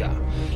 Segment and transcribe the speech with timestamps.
[0.00, 0.10] ya.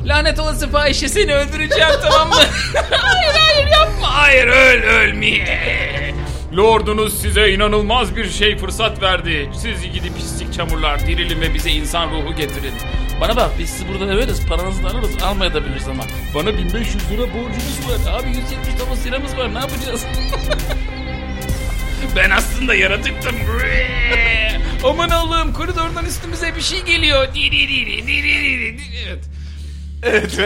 [0.05, 2.35] Lanet olası fahişe seni öldüreceğim tamam mı?
[2.89, 4.15] hayır hayır yapma.
[4.15, 6.15] Hayır öl ölmeye.
[6.57, 9.49] Lordunuz size inanılmaz bir şey fırsat verdi.
[9.61, 12.73] Siz gidip pislik çamurlar dirilin ve bize insan ruhu getirin.
[13.21, 16.03] Bana bak biz sizi burada veririz paranızı da alırız almaya da biliriz ama.
[16.35, 18.19] Bana 1500 lira borcunuz var.
[18.19, 20.05] Abi 179 liramız var ne yapacağız?
[22.15, 23.35] ben aslında yaratıktım.
[24.83, 27.27] Aman Allah'ım koridordan üstümüze bir şey geliyor.
[27.33, 28.83] Di di di di di di di.
[29.07, 29.34] Evet.
[30.05, 30.39] Evet.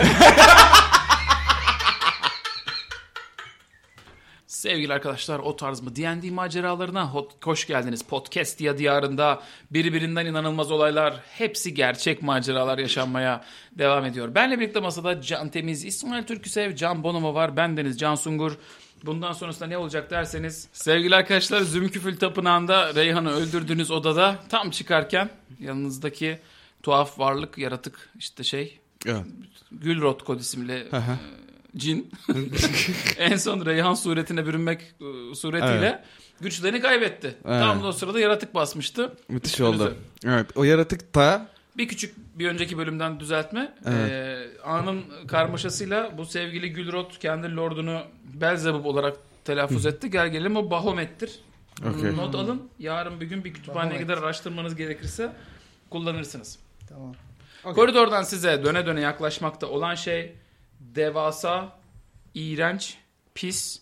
[4.48, 8.04] Sevgili arkadaşlar o tarz mı D&D maceralarına ho- hoş geldiniz.
[8.04, 14.36] Podcast ya diyarında birbirinden inanılmaz olaylar hepsi gerçek maceralar yaşanmaya devam ediyor.
[14.36, 17.58] Benle birlikte masada Can Temiz, İsmail Türküsev, Can Bonomo var.
[17.58, 18.58] Ben Deniz Can Sungur.
[19.04, 26.40] Bundan sonrasında ne olacak derseniz sevgili arkadaşlar Zümküfül Tapınağı'nda Reyhan'ı öldürdüğünüz odada tam çıkarken yanınızdaki
[26.84, 29.26] tuhaf varlık yaratık işte şey Evet.
[29.72, 30.88] Gülrot kod isimli e,
[31.78, 32.12] cin
[33.18, 36.00] en son Reyhan suretine bürünmek e, suretiyle Evet.
[36.42, 37.28] güçlerini kaybetti.
[37.28, 37.62] Evet.
[37.62, 39.14] Tam da o sırada yaratık basmıştı.
[39.30, 39.84] Müthiş Üstünüze.
[39.84, 39.96] oldu.
[40.26, 40.58] Evet.
[40.58, 43.74] O yaratık da Bir küçük bir önceki bölümden düzeltme.
[43.86, 44.12] Evet.
[44.12, 48.02] E, anın karmaşasıyla bu sevgili Gülrot kendi lordunu
[48.34, 50.10] Belzebub olarak telaffuz etti.
[50.12, 51.40] Gel gelelim o Bahomet'tir.
[51.90, 52.18] Okey.
[52.18, 52.70] Not alın.
[52.80, 54.00] Yarın bir gün bir kütüphaneye Bahomet.
[54.02, 55.34] gider araştırmanız gerekirse
[55.90, 56.60] kullanırsınız.
[56.90, 57.16] Tamam.
[57.74, 60.36] Koridordan size döne döne yaklaşmakta olan şey
[60.80, 61.80] devasa,
[62.34, 62.98] iğrenç,
[63.36, 63.80] pis,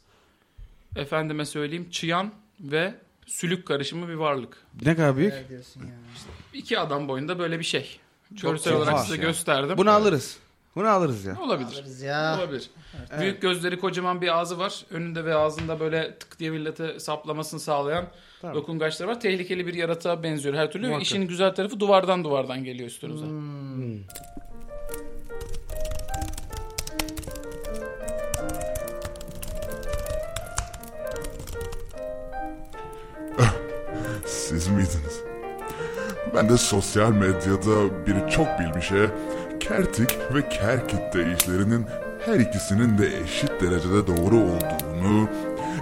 [0.96, 2.94] efendime söyleyeyim çıyan ve
[3.26, 4.58] sülük karışımı bir varlık.
[4.86, 5.34] ne kadar büyük?
[5.34, 5.94] Ne diyorsun ya?
[6.54, 8.00] İki adam boyunda böyle bir şey.
[8.36, 9.22] Çok Görsel olarak size ya.
[9.22, 9.78] gösterdim.
[9.78, 10.38] Bunu alırız.
[10.78, 11.38] Bunu alırız ya.
[11.42, 11.73] Olabilir.
[11.73, 12.38] Alırız ya.
[12.38, 12.70] Olabilir.
[13.09, 13.22] Evet.
[13.22, 14.86] Büyük gözleri kocaman bir ağzı var.
[14.92, 18.06] Önünde ve ağzında böyle tık diye millete saplamasını sağlayan
[18.42, 18.56] Tamam.
[18.56, 19.20] dokungaçları var.
[19.20, 20.88] Tehlikeli bir yaratığa benziyor her türlü.
[20.88, 21.05] Muhakkak.
[21.08, 23.25] İşin güzel tarafı duvardan duvardan geliyor üstünüze.
[23.25, 23.98] Hmm.
[34.26, 35.21] Siz miydiniz?
[36.36, 39.11] Ben de sosyal medyada biri çok bilmişe
[39.67, 41.86] Kertik ve Kerkit deyişlerinin
[42.26, 45.30] her ikisinin de eşit derecede doğru olduğunu,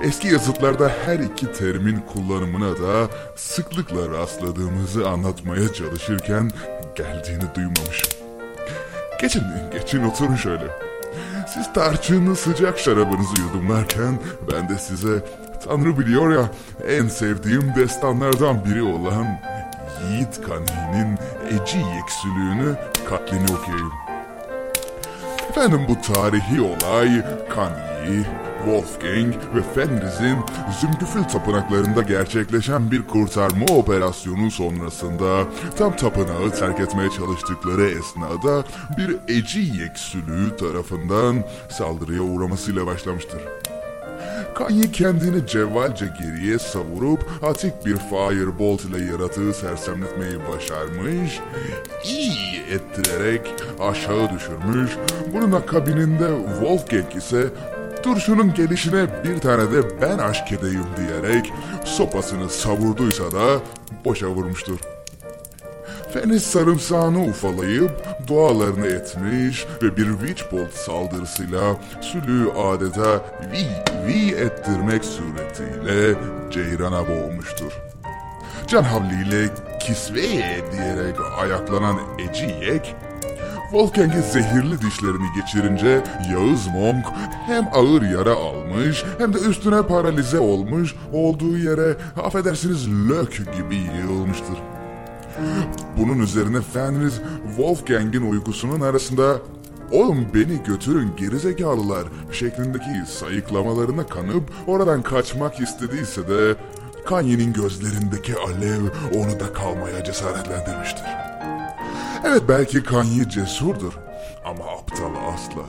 [0.03, 6.51] eski yazıtlarda her iki terimin kullanımına da sıklıkla rastladığımızı anlatmaya çalışırken
[6.95, 8.11] geldiğini duymamışım.
[9.21, 10.67] Geçin, geçin oturun şöyle.
[11.47, 14.19] Siz tarçınlı sıcak şarabınızı yudumlarken
[14.51, 15.23] ben de size
[15.65, 16.49] Tanrı biliyor ya
[16.87, 19.41] en sevdiğim destanlardan biri olan
[20.11, 21.17] Yiğit Kani'nin
[21.47, 22.75] Eci Yeksülüğünü
[23.09, 23.91] katlini okuyayım.
[25.49, 28.25] Efendim bu tarihi olay Kani,
[28.65, 30.37] Wolfgang ve Fenris'in
[30.81, 35.43] Zümküfül tapınaklarında gerçekleşen bir kurtarma operasyonu sonrasında
[35.77, 38.63] tam tapınağı terk etmeye çalıştıkları esnada
[38.97, 43.41] bir Eci Yeksülüğü tarafından saldırıya uğramasıyla başlamıştır.
[44.55, 51.39] Kanye kendini cevvalce geriye savurup atik bir firebolt ile yaratığı sersemletmeyi başarmış,
[52.05, 53.41] iyi ettirerek
[53.79, 54.91] aşağı düşürmüş.
[55.33, 56.27] Bunun akabininde
[56.59, 57.47] Wolfgang ise
[58.03, 61.53] turşunun gelişine bir tane de ben aşk edeyim diyerek
[61.85, 63.59] sopasını savurduysa da
[64.05, 64.79] boşa vurmuştur.
[66.13, 67.91] Feniz sarımsağını ufalayıp
[68.27, 73.21] dualarını etmiş ve bir witch bolt saldırısıyla sülüğü adeta
[73.51, 73.65] vi
[74.07, 76.15] vi ettirmek suretiyle
[76.51, 77.71] ceyrana boğmuştur.
[78.67, 79.49] Can havliyle
[79.79, 82.95] kisveye diyerek ayaklanan Eciyek,
[83.71, 87.05] Wolfgang'in zehirli dişlerini geçirince Yağız Monk
[87.45, 94.74] hem ağır yara almış hem de üstüne paralize olmuş olduğu yere affedersiniz lök gibi yığılmıştır.
[95.97, 97.13] Bunun üzerine Fenris
[97.47, 99.37] Wolfgang'in uykusunun arasında
[99.91, 106.55] Oğlum beni götürün gerizekalılar şeklindeki sayıklamalarına kanıp oradan kaçmak istediyse de
[107.05, 108.81] Kanye'nin gözlerindeki alev
[109.15, 111.05] onu da kalmaya cesaretlendirmiştir.
[112.25, 113.93] Evet belki Kanye cesurdur
[114.45, 115.61] ama aptal asla.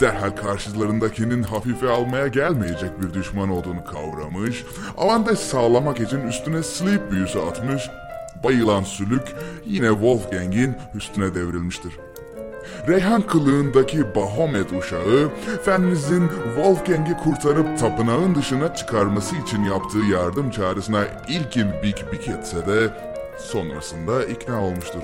[0.00, 4.64] Derhal karşılarındakinin hafife almaya gelmeyecek bir düşman olduğunu kavramış,
[4.98, 7.90] avantaj sağlamak için üstüne sleep büyüsü atmış,
[8.44, 9.22] bayılan sülük
[9.66, 11.92] yine Wolfgang'in üstüne devrilmiştir.
[12.88, 15.30] Reyhan kılığındaki Bahomet uşağı,
[15.64, 22.90] Fenris'in Wolfgang'i kurtarıp tapınağın dışına çıkarması için yaptığı yardım çağrısına ilkin bik bik etse de
[23.38, 25.02] sonrasında ikna olmuştur.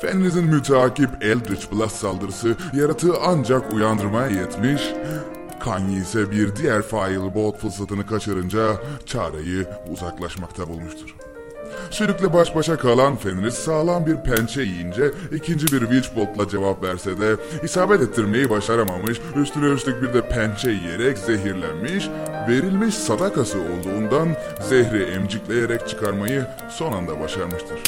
[0.00, 4.82] Fenris'in müteakip Eldritch Blast saldırısı yaratığı ancak uyandırmaya yetmiş,
[5.60, 8.76] Kanye ise bir diğer Firebolt fırsatını kaçırınca
[9.06, 11.14] çareyi uzaklaşmakta bulmuştur.
[11.90, 17.36] Sülükle baş başa kalan Fenris sağlam bir pençe yiyince ikinci bir Witchbolt'la cevap verse de
[17.62, 22.08] isabet ettirmeyi başaramamış, üstüne üstlük bir de pençe yiyerek zehirlenmiş,
[22.48, 24.28] verilmiş sadakası olduğundan
[24.68, 27.78] zehri emcikleyerek çıkarmayı son anda başarmıştır.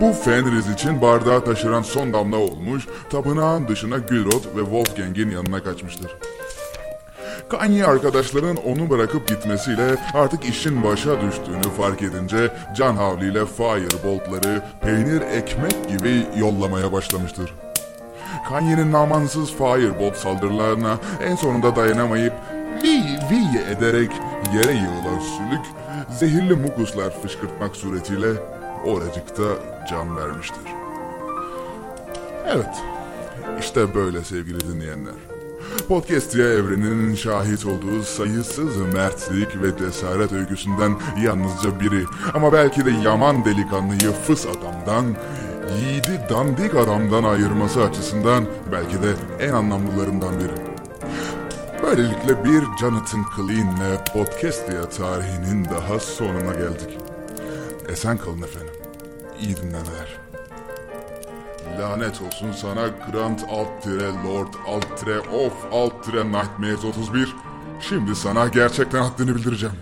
[0.00, 6.10] Bu Fenris için bardağı taşıran son damla olmuş, tapınağın dışına Gülrod ve Wolfgang'in yanına kaçmıştır.
[7.50, 15.20] Kanye arkadaşların onu bırakıp gitmesiyle artık işin başa düştüğünü fark edince can havliyle Firebolt'ları peynir
[15.20, 17.54] ekmek gibi yollamaya başlamıştır.
[18.48, 22.32] Kanye'nin namansız Firebolt saldırılarına en sonunda dayanamayıp
[22.82, 24.10] vi vi ederek
[24.54, 25.66] yere yığılan sülük
[26.18, 28.32] zehirli mukuslar fışkırtmak suretiyle
[28.86, 29.44] oracıkta
[29.90, 30.62] can vermiştir.
[32.46, 32.82] Evet,
[33.60, 35.27] işte böyle sevgili dinleyenler.
[35.88, 42.04] Podcast'ya evrenin şahit olduğu sayısız mertlik ve cesaret öyküsünden yalnızca biri
[42.34, 45.04] ama belki de yaman delikanlıyı fıs adamdan,
[45.80, 50.78] yiğidi dandik adamdan ayırması açısından belki de en anlamlılarından biri.
[51.82, 56.98] Böylelikle bir Jonathan Clean'le Podcast'ya tarihinin daha sonuna geldik.
[57.88, 58.74] Esen kalın efendim.
[59.40, 60.27] İyi dinlemeler.
[61.80, 67.34] Lanet olsun sana Grant alt tire Lord alt tire of alt tire Nightmares 31.
[67.88, 69.74] Şimdi sana gerçekten haddini bildireceğim.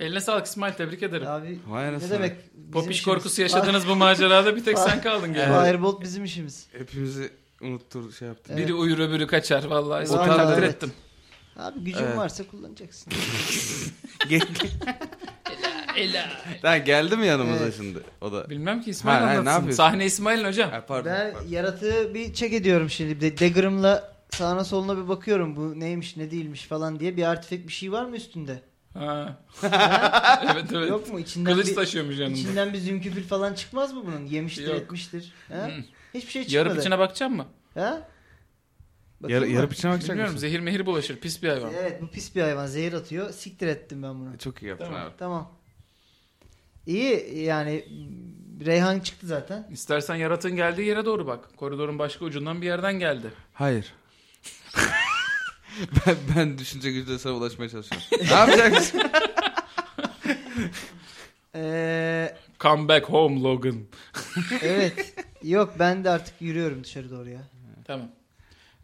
[0.00, 1.26] Eline sağlık İsmail tebrik ederim.
[1.26, 2.10] Abi Vay ne anasını.
[2.10, 2.36] demek?
[2.54, 3.04] bizim Popiş işimiz.
[3.04, 5.64] korkusu yaşadınız bu macerada bir tek sen kaldın gene.
[5.64, 6.66] Firebolt bizim işimiz.
[6.72, 7.30] Hepimizi
[7.60, 8.52] unuttur şey yaptı.
[8.56, 8.64] Evet.
[8.64, 10.08] Biri uyur öbürü kaçar vallahi.
[10.10, 10.74] Vallahi takdir evet.
[10.74, 10.92] ettim.
[11.56, 12.16] Abi gücün Evet.
[12.16, 13.12] varsa kullanacaksın.
[15.96, 16.28] Ela.
[16.62, 17.74] Daha geldi mi yanımıza Evet.
[17.76, 17.98] şimdi?
[18.20, 18.50] O da.
[18.50, 19.70] Bilmem ki İsmail Ha, ha, ne yapıyorsun?
[19.76, 20.70] Sahne İsmail'in hocam.
[20.70, 21.12] Ha, pardon.
[21.12, 21.48] ben pardon.
[21.48, 23.20] yaratığı bir check ediyorum şimdi.
[23.20, 25.56] De Dagger'ımla sağına soluna bir bakıyorum.
[25.56, 27.16] Bu neymiş ne değilmiş falan diye.
[27.16, 28.60] Bir artifek bir şey var mı üstünde?
[28.94, 29.38] Ha.
[29.60, 30.42] Ha?
[30.52, 30.90] evet evet.
[30.90, 31.20] Yok mu?
[31.20, 32.38] İçinden Kılıç bir, taşıyormuş yanında.
[32.38, 34.26] içinden bir zümküfül falan çıkmaz mı bunun?
[34.26, 34.76] Yemiştir Yok.
[34.76, 35.32] etmiştir.
[35.48, 35.54] Ha?
[35.54, 35.70] Hı.
[36.14, 36.68] Hiçbir şey çıkmadı.
[36.68, 37.46] Yarıp içine bakacak mı?
[37.74, 38.08] Ha?
[39.22, 39.32] Mı?
[39.32, 40.46] yarıp içine bakacak Bilmiyorum mısın?
[40.48, 41.72] zehir mehir bulaşır pis bir hayvan.
[41.74, 42.66] Evet bu pis bir hayvan.
[42.66, 43.30] Zehir atıyor.
[43.30, 44.38] Siktir ettim ben bunu.
[44.38, 45.00] Çok iyi yaptın Tamam.
[45.02, 45.12] abi.
[45.18, 45.52] Tamam.
[46.86, 47.84] İyi yani
[48.66, 49.68] Reyhan çıktı zaten.
[49.72, 51.56] İstersen yaratığın geldiği yere doğru bak.
[51.56, 53.30] Koridorun başka ucundan bir yerden geldi.
[53.52, 53.94] Hayır.
[56.06, 58.06] ben, ben düşünce gücüne sana ulaşmaya çalışıyorum.
[58.30, 59.00] ne yapacaksın?
[61.54, 63.76] Ee, Come back home Logan.
[64.62, 65.14] evet.
[65.42, 67.40] Yok ben de artık yürüyorum dışarı doğru ya.
[67.84, 68.08] Tamam.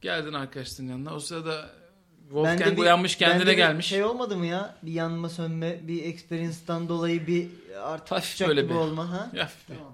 [0.00, 1.14] Geldin arkadaşların yanına.
[1.14, 3.86] O sırada Bende Wolfgang bir- uyanmış bende kendine bir gelmiş.
[3.86, 4.74] Şey olmadı mı ya?
[4.82, 7.46] Bir yanma sönme, bir experience'dan dolayı bir
[7.82, 9.30] artık Hafif böyle gibi bir- olma ha?
[9.34, 9.92] Ya, Tamam.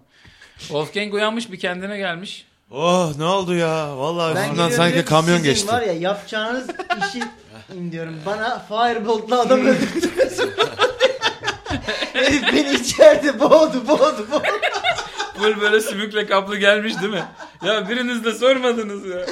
[0.59, 2.47] Wolfgang uyanmış bir kendine gelmiş.
[2.71, 3.99] Oh ne oldu ya?
[3.99, 5.69] Vallahi Ben üstümden sanki diyorum kamyon sizin geçti.
[5.69, 6.67] var ya yapacağınız
[7.09, 7.23] işi
[7.93, 8.15] diyorum.
[8.27, 10.41] Bana Firebolt'la adam öldürdünüz.
[12.13, 14.43] Herif beni içeride boğdu boğdu boğdu.
[15.39, 17.25] Full böyle sümükle kaplı gelmiş değil mi?
[17.65, 19.27] Ya biriniz de sormadınız ya.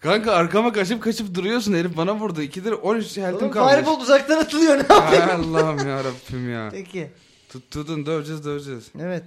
[0.00, 1.74] Kanka arkama kaçıp kaçıp duruyorsun.
[1.74, 2.42] Herif bana vurdu.
[2.42, 3.74] İkidir 13 heltim Oğlum kalmış.
[3.74, 5.22] Firebolt uzaktan atılıyor ne yapayım?
[5.28, 6.68] Ay Allah'ım ya Rabbim ya.
[6.72, 7.10] Peki.
[7.48, 8.84] Tutturdun döveceğiz döveceğiz.
[9.00, 9.24] Evet.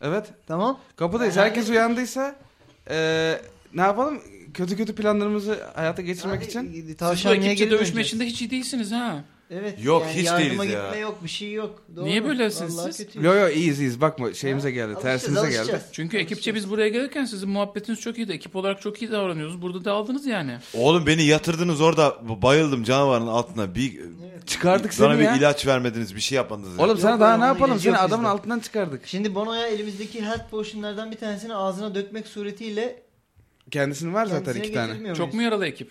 [0.00, 0.26] Evet.
[0.46, 0.78] Tamam.
[0.96, 1.36] Kapıdayız.
[1.36, 2.36] Herkes uyandıysa
[2.90, 3.42] eee
[3.74, 4.20] ne yapalım?
[4.54, 6.60] Kötü kötü planlarımızı hayata geçirmek için.
[6.72, 8.06] e, Siz bu Tavşanlıya ekipçe geri dövüşme döneceğiz.
[8.06, 9.24] işinde hiç iyi değilsiniz ha.
[9.50, 9.84] Evet.
[9.84, 10.84] Yok, yani hiç değiliz ya.
[10.84, 11.82] gitme yok bir şey yok.
[11.96, 12.04] Doğru.
[12.04, 13.06] Niye böylesiniz Vallahi siz?
[13.06, 13.24] kötüyüz.
[13.26, 14.00] Yo yo iyiyiz iyiyiz.
[14.00, 14.92] Bakma şeyimize Ha, geldi.
[14.94, 15.58] alışacağız, Tersimize geldi.
[15.58, 15.82] alışacağız.
[15.92, 18.32] Çünkü ekipçe biz buraya gelirken sizin muhabbetiniz çok iyiydi.
[18.32, 19.62] Ekip olarak çok iyi davranıyorsunuz.
[19.62, 20.58] Burada dağıldınız yani.
[20.74, 23.74] Oğlum beni yatırdınız orada bayıldım canavarın altına.
[23.74, 24.00] Bir
[24.46, 25.36] Çıkardık bana seni bir ya.
[25.36, 26.78] ilaç vermediniz bir şey yapmadınız.
[26.78, 26.84] ya.
[26.84, 27.78] Oğlum sana Yok daha ne yapalım?
[27.78, 28.32] Seni yok adamın bizde.
[28.34, 29.06] altından çıkardık.
[29.06, 33.02] Şimdi Bono'ya elimizdeki health potion'lardan bir tanesini ağzına dökmek suretiyle
[33.70, 35.14] Kendisinin var zaten kendisine iki tane.
[35.14, 35.90] Çok mu yaralı ekip?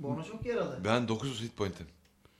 [0.00, 0.78] Bono çok yaralı.
[0.84, 1.86] Ben 900 hit point'im.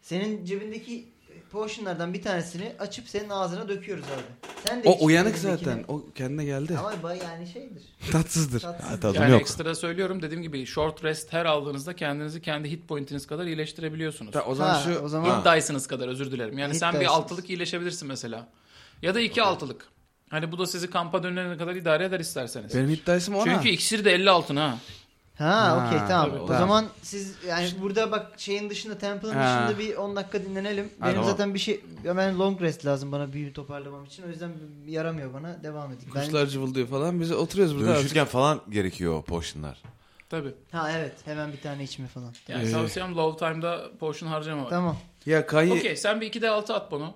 [0.03, 1.09] Senin cebindeki
[1.53, 4.51] potion'lardan bir tanesini açıp senin ağzına döküyoruz abi.
[4.67, 5.85] Sen de O iç uyanık zaten.
[5.89, 6.77] O kendine geldi.
[6.79, 7.83] Ama bay yani şeydir.
[8.13, 8.61] Tatsızdır.
[8.61, 8.87] Tatsız.
[8.91, 9.41] Ha, tadım Yani yok.
[9.41, 14.33] ekstra söylüyorum dediğim gibi short rest her aldığınızda kendinizi kendi hit pointiniz kadar iyileştirebiliyorsunuz.
[14.33, 16.59] Ta, o zaman Ha, şu o zaman Hit dice'ınız kadar özür dilerim.
[16.59, 17.19] Yani Hit sen bir dice'ınız.
[17.19, 18.49] altılık iyileşebilirsin mesela.
[19.03, 19.87] Ya da iki altılık.
[20.31, 22.75] Hani bu da sizi kampa dönene kadar idare eder isterseniz.
[22.75, 23.45] benim iddiasım ona.
[23.55, 24.79] Çünkü ikisi de 50 altın ha.
[25.39, 26.31] Ha, Ha, okey tamam.
[26.31, 26.61] tabii, o tamam.
[26.61, 29.67] zaman siz yani burada bak şeyin dışında Temple'ın Ha.
[29.67, 30.89] dışında bir 10 dakika dinlenelim.
[31.03, 31.31] Benim tamam.
[31.31, 34.23] zaten bir şey hemen long rest lazım bana büyü toparlamam için.
[34.23, 34.51] O yüzden
[34.87, 35.63] yaramıyor bana.
[35.65, 35.91] Devam.
[36.15, 37.21] Ben- Kuşlar cıvıldıyor falan.
[37.21, 37.95] Biz oturuyoruz burada.
[37.95, 39.83] Dönüşürken falan gerekiyor o potionlar.
[40.31, 40.55] Tabii.
[40.73, 41.13] Ha evet.
[41.25, 42.33] Hemen bir tane içme falan.
[42.49, 42.73] Yani Ee.
[42.73, 44.71] tavsiyem low time'da potion harcama var.
[44.71, 44.97] Tamam.
[45.27, 47.15] Ya Kayı Okey sen bir 2'de 6 at bunu.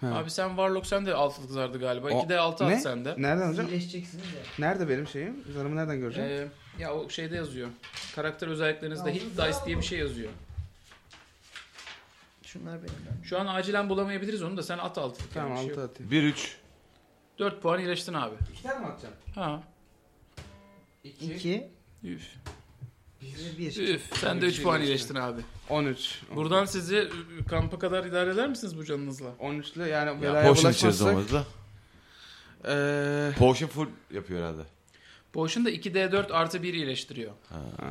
[0.00, 0.06] Ha.
[0.14, 2.08] Abi sen Warlock sen de altı kızardı galiba.
[2.08, 2.74] O- 2'de 6 ne?
[2.74, 3.14] at sende.
[3.18, 3.66] Nereden hocam?
[3.66, 4.40] İyileşeceksiniz ya.
[4.66, 5.44] Nerede benim şeyim?
[5.54, 6.30] Zarımı nereden göreceğim?
[6.30, 7.68] Ee, ya o şeyde yazıyor.
[8.14, 10.30] Karakter özelliklerinizde hit dice diye bir şey yazıyor.
[12.42, 13.24] Şunlar benim.
[13.24, 15.24] Şu an acilen bulamayabiliriz onu da sen at altı.
[15.34, 15.90] tamam şey altı yok.
[15.90, 16.12] atayım.
[16.12, 16.48] 1-3.
[17.38, 18.34] 4 puan iyileştin abi.
[18.52, 19.14] İki tane mi atacağım?
[19.34, 19.62] Ha.
[21.04, 21.68] 2
[22.04, 22.36] Üf.
[23.58, 23.76] 1.
[23.94, 24.02] Üf.
[24.20, 25.40] Sen de 3 puan iyileştin abi.
[25.70, 26.20] 13.
[26.36, 27.08] Buradan sizi
[27.50, 29.28] kampa kadar idare eder misiniz bu canınızla?
[29.40, 31.44] 13'lü yani Ya belaya potion içeriz bulaşmazsak.
[32.68, 33.32] Eee...
[33.38, 34.62] Potion full yapıyor herhalde.
[35.32, 37.32] Potion da 2d4 artı 1 iyileştiriyor.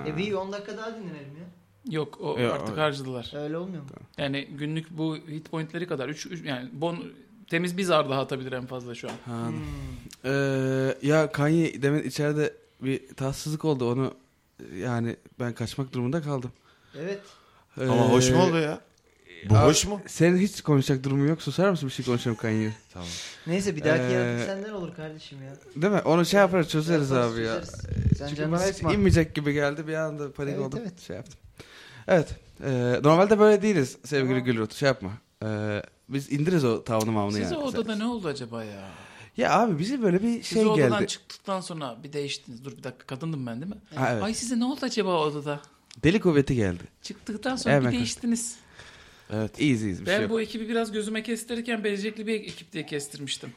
[0.07, 1.45] E bir 10 dakika daha dinlenelim ya.
[1.91, 3.31] Yok o Yok, artık o- harcadılar.
[3.35, 3.89] Öyle olmuyor mu?
[4.17, 7.03] Yani günlük bu hit pointleri kadar 3 yani bon
[7.49, 9.15] temiz bir zar daha atabilir en fazla şu an.
[9.25, 9.47] Ha.
[9.47, 9.55] Hmm.
[10.25, 14.13] Eee, ya Kanye demin içeride bir tatsızlık oldu onu
[14.77, 16.51] yani ben kaçmak durumunda kaldım.
[16.99, 17.19] Evet.
[17.81, 18.81] Ama hoş mu oldu ya?
[19.49, 20.01] Bu abi, hoş mu?
[20.07, 21.41] Senin hiç konuşacak durumun yok.
[21.41, 22.73] Susar mısın bir şey konuşalım Kanye?
[22.93, 23.07] Tamam.
[23.47, 25.53] Neyse bir dahaki Ee, yaratık senden olur kardeşim ya.
[25.81, 25.99] Değil mi?
[26.05, 27.59] Onu şey yaparız çözeriz Yaparız, abi ya.
[27.59, 27.81] çözeriz.
[28.17, 28.93] Sen Çünkü canını bana hiç sıkma.
[28.93, 30.79] inmeyecek gibi geldi bir anda panik Evet, oldum.
[30.81, 30.99] evet.
[31.01, 31.39] Şey yaptım.
[32.07, 32.27] Evet.
[32.65, 34.43] eee, normalde böyle değiliz sevgili Tamam.
[34.45, 34.73] Gülrut.
[34.73, 35.11] Şey yapma.
[35.43, 37.57] Eee, biz indiririz o tavanı mavunu Siz yani.
[37.57, 38.89] o odada ne oldu acaba ya?
[39.37, 41.07] Ya abi bize böyle bir Siz şey o odadan geldi.
[41.07, 42.65] çıktıktan sonra bir değiştiniz.
[42.65, 43.81] Dur bir dakika kadındım ben değil mi?
[43.95, 44.23] Ha, evet.
[44.23, 45.59] Ay size ne oldu acaba odada?
[46.03, 46.83] Deli kuvveti geldi.
[47.01, 47.87] Çıktıktan sonra Evet.
[47.87, 48.55] bir değiştiniz.
[49.29, 49.59] Evet.
[49.59, 50.31] İyiyiz iyiyiz bir ben şey yok.
[50.31, 53.53] bu ekibi biraz gözüme kestirirken becerikli bir ekip diye kestirmiştim.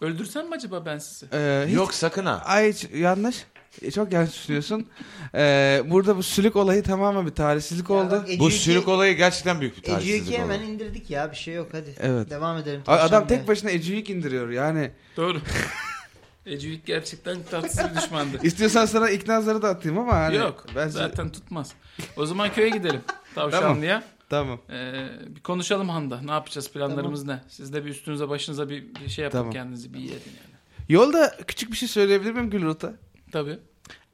[0.00, 1.26] Öldürsem mi acaba ben sizi?
[1.32, 2.42] Eee, hiç- Yok sakın ha.
[2.44, 3.44] Ay hiç yanlış.
[3.82, 4.86] E, Çok yanlış düşünüyorsun.
[5.34, 8.10] Eee, burada bu sülük olayı tamamen bir talihsizlik Ya oldu.
[8.10, 10.52] bak, Bu Ece sülük olayı gerçekten büyük bir Ece talihsizlik 2'yi oldu.
[10.52, 11.94] hemen indirdik ya bir şey yok hadi.
[12.00, 12.30] Evet.
[12.30, 12.82] Devam edelim.
[12.86, 14.90] A- Adam tek başına Ecüyük indiriyor yani.
[15.16, 15.40] Doğru.
[16.46, 18.38] Ecevit gerçekten tatsız bir düşmandı.
[18.42, 20.36] İstiyorsan sana ikna zarı da atayım ama hani.
[20.36, 21.72] Yok Ben zaten tutmaz.
[22.16, 23.00] O zaman köye gidelim.
[23.34, 24.02] Tavşanlı'ya.
[24.30, 24.58] Tamam.
[24.70, 26.20] Ee, bir konuşalım Handa.
[26.22, 26.70] Ne yapacağız?
[26.70, 27.40] Planlarımız ne?
[27.48, 29.52] Siz de bir üstünüze başınıza bir, bir şey yapın Tamam.
[29.52, 30.52] kendinizi bir iyi edin yani.
[30.88, 32.92] Yolda küçük bir şey söyleyebilir miyim Gülrut'a?
[33.32, 33.58] Tabii.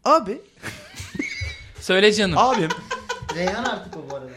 [0.05, 0.41] Abi.
[1.81, 2.39] Söyle canım.
[2.39, 2.69] Abim.
[3.35, 4.31] Reyhan artık o bu arada.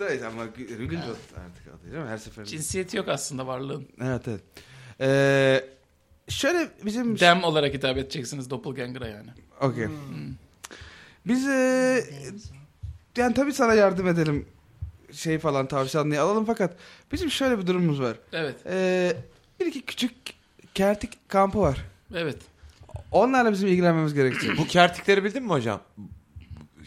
[0.00, 2.08] Evet ama Gülrut artık adı değil mi?
[2.08, 2.50] Her seferinde.
[2.50, 3.88] Cinsiyeti yok aslında varlığın.
[4.02, 4.40] Evet evet.
[5.00, 5.64] Ee,
[6.28, 7.20] şöyle bizim...
[7.20, 9.30] Dem olarak hitap edeceksiniz Doppelganger'a yani.
[9.60, 9.86] Okey.
[9.86, 10.34] Hmm.
[11.26, 12.04] Biz ee,
[13.16, 14.46] yani tabii sana yardım edelim.
[15.12, 16.76] Şey falan tavşanlıyı alalım fakat
[17.12, 18.16] bizim şöyle bir durumumuz var.
[18.32, 18.56] Evet.
[18.66, 19.16] Ee,
[19.60, 20.12] bir iki küçük
[20.74, 21.78] kertik kampı var.
[22.14, 22.38] Evet.
[23.12, 24.58] Onlarla bizim ilgilenmemiz gerekecek.
[24.58, 25.80] Bu kertikleri bildin mi hocam?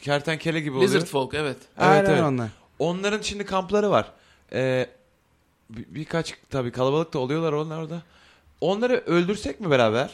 [0.01, 0.89] Kertenkele gibi oluyor.
[0.92, 1.58] Lizard Folk evet.
[1.77, 2.22] Evet, Aynen evet.
[2.24, 2.50] onlar.
[2.80, 4.12] Onların şimdi kampları var.
[4.53, 4.89] Ee,
[5.70, 8.01] bir- birkaç tabii kalabalık da oluyorlar onlar orada.
[8.62, 10.10] Onları öldürsek mi beraber?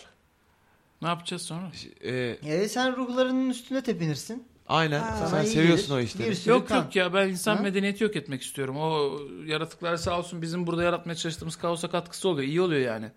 [1.02, 1.72] Ne yapacağız sonra?
[2.04, 4.44] Ee, E sen ruhlarının üstüne tepinirsin.
[4.68, 5.00] aynen.
[5.00, 5.98] Ha, Sen iyi seviyorsun gelir.
[6.00, 6.30] o işleri.
[6.30, 6.78] Bir sürü Yok kan.
[6.78, 7.62] yok ya ben insan Ha?
[7.64, 8.78] medeniyeti yok etmek istiyorum.
[8.78, 9.12] O
[9.46, 12.48] yaratıklar sağ olsun bizim burada yaratmaya çalıştığımız kaosa katkısı oluyor.
[12.48, 13.12] İyi oluyor yani.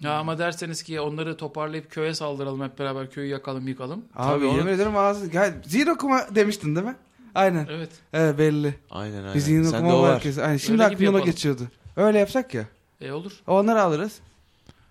[0.00, 4.04] Ya ama derseniz ki onları toparlayıp köye saldıralım hep beraber köyü yakalım yıkalım.
[4.14, 5.36] Abi Tabii yemin onu- ederim ağzı...
[5.36, 6.96] Ya, zihin okuma demiştin değil mi?
[7.34, 7.66] Aynen.
[7.70, 7.90] Evet.
[8.12, 8.74] Evet belli.
[8.90, 9.34] Aynen aynen.
[9.34, 10.20] Bir zihin Sende okuma o var.
[10.20, 10.40] kesin.
[10.40, 10.56] Aynen.
[10.56, 11.24] Şimdi Öyle gibi o yapalım.
[11.24, 11.62] geçiyordu.
[11.96, 12.64] Öyle yapsak ya.
[13.00, 13.32] E olur.
[13.46, 14.18] Onları alırız.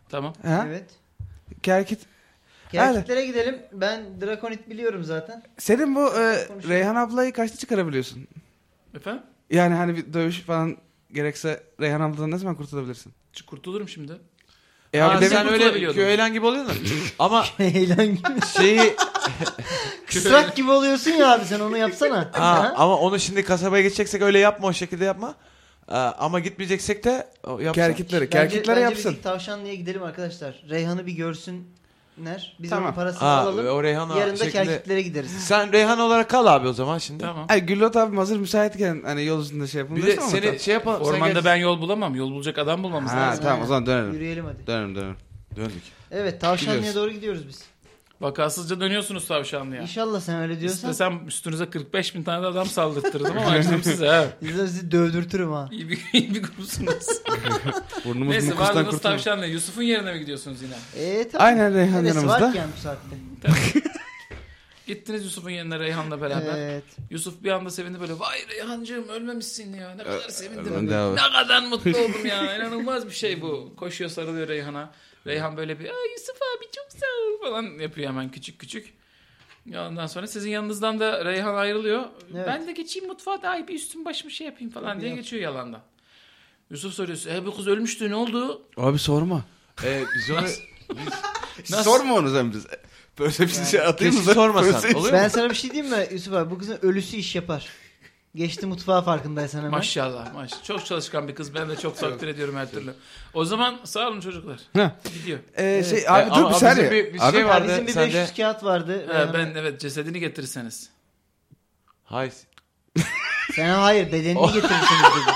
[0.10, 0.34] Tamam.
[0.46, 0.66] Ha?
[0.68, 0.86] Evet.
[1.64, 2.00] Kerkit.
[2.72, 3.60] Kerkiklere gidelim.
[3.74, 5.44] Ben Drakonit biliyorum zaten.
[5.58, 6.12] Senin bu e,
[6.48, 6.70] Konuşalım.
[6.70, 8.28] Reyhan ablayı kaçta çıkarabiliyorsun?
[8.96, 9.24] Efendim?
[9.50, 10.78] Yani hani bir dövüş falan
[11.12, 13.14] gerekse Reyhan abladan ne zaman kurtulabilirsin?
[13.34, 14.14] Çık- Kurtulurum şimdi.
[14.94, 15.96] E Ha, abi sen öyle kurtulabiliyordun.
[15.96, 16.78] köylen gibi oluyorsun.
[17.20, 18.24] Ama Eğlen gibi.
[18.58, 18.96] şeyi
[20.08, 22.30] Kısrak gibi oluyorsun ya abi sen onu yapsana.
[22.34, 22.74] ha, Ha?
[22.78, 25.36] ama onu şimdi kasabaya geçeceksek öyle yapma o şekilde yapma.
[26.18, 27.82] Ama gitmeyeceksek de o yapsa.
[27.82, 28.22] kerkitleri.
[28.22, 29.12] Bence, Kerkitlere bence yapsın.
[29.12, 30.64] biz ilk Tavşanlı'ya gidelim arkadaşlar.
[30.70, 31.12] Reyhan'ı bir
[32.18, 32.56] görsünler.
[32.60, 32.86] Biz Tamam.
[32.86, 33.68] onun parasını Ha, alalım.
[33.68, 35.32] o Reyhan'a Yarın da şeklinde- kerkiklere gideriz.
[35.40, 37.24] Sen Reyhan olarak kal abi o zaman şimdi.
[37.24, 37.46] Tamam.
[37.50, 39.96] Ay Güllot abim hazır müsaitken hani yol üstünde şey yapın.
[39.96, 40.60] Bir de seni tamam.
[40.60, 41.06] şey yapalım.
[41.06, 42.16] sen Ormanda gel- ben yol bulamam.
[42.16, 43.44] Yol bulacak adam bulmamız Ha lazım.
[43.44, 44.14] tamam o zaman dönelim.
[44.14, 44.68] Yürüyelim hadi.
[44.68, 45.16] Dönelim dönelim.
[45.56, 45.84] Döndük.
[46.12, 47.02] Evet Tavşanlı'ya Gidiyoruz.
[47.02, 47.64] doğru gidiyoruz biz.
[48.24, 49.82] Vakasızca dönüyorsunuz tavşanlıya.
[49.82, 50.78] İnşallah sen öyle diyorsan.
[50.92, 54.26] İstesem üstünüze 45 bin tane de adam saldırttırdım ama acıdım size ha.
[54.42, 55.70] De sizi dövdürtürüm ha.
[55.72, 57.08] İyi bir, iyi bir grupsunuz.
[58.06, 59.02] Burnumuz Neyse mukustan vardınız kurtulur.
[59.02, 59.46] tavşanla.
[59.46, 60.76] Yusuf'un yerine mi gidiyorsunuz yine?
[60.98, 61.44] Ee, tabii.
[61.44, 62.42] Aynen Reyhan Neresi yanımızda.
[62.42, 63.16] var ki yani bu saatte?
[64.88, 66.58] Gittiniz Yusuf'un yerine Reyhan'la beraber.
[66.58, 66.84] Evet.
[67.10, 68.20] Yusuf bir anda sevindi böyle.
[68.20, 69.96] Vay Reyhancığım ölmemişsin ya.
[69.96, 70.90] Ne kadar sevindim.
[70.90, 71.16] devam.
[71.16, 72.56] Ne kadar mutlu oldum ya.
[72.56, 73.74] İnanılmaz bir şey bu.
[73.78, 74.92] Koşuyor sarılıyor Reyhan'a.
[75.28, 76.93] Reyhan böyle bir Ay Yusuf abi çok
[77.42, 78.94] falan yapıyor hemen küçük küçük.
[79.66, 82.04] Ya Ondan sonra sizin yanınızdan da Reyhan ayrılıyor.
[82.36, 82.48] Evet.
[82.48, 85.18] Ben de geçeyim mutfağa da ay bir üstüm başımı şey yapayım falan Tabii diye yap.
[85.20, 85.82] geçiyor yalandan.
[86.70, 87.26] Yusuf soruyor.
[87.36, 88.62] E bu kız ölmüştü ne oldu?
[88.78, 89.46] Abi sorma.
[89.84, 90.42] Ee, biz onu
[91.70, 91.84] Nasıl?
[91.84, 92.68] Sorma onu sen bize.
[93.20, 94.22] Böyle bir şey atayım mı?
[94.34, 94.74] Sormasan.
[94.74, 95.30] Böyle şey- Oluyor Ben mu?
[95.30, 96.52] sana bir şey diyeyim mi Yusuf abi?
[96.52, 97.68] Bu kızın ölüsü iş yapar.
[98.36, 99.72] Geçti mutfağa farkındaysan hemen.
[99.72, 100.64] Maşallah maşallah.
[100.64, 101.54] Çok çalışkan bir kız.
[101.54, 102.94] Ben de çok takdir ediyorum her türlü.
[103.34, 104.60] O zaman sağ olun çocuklar.
[104.74, 104.90] Heh.
[105.14, 105.40] Gidiyor.
[105.58, 106.92] Ee, şey E, abi ama dur bir saniye.
[106.92, 107.68] bir- bir abi, şey vardı.
[107.70, 109.06] bizim bir sende- 500 kağıt vardı.
[109.08, 110.90] He, Reyhan- ben evet cesedini getirirseniz.
[112.04, 112.32] Hay.
[113.56, 115.36] Sen hayır bedenini getirirsiniz dedin.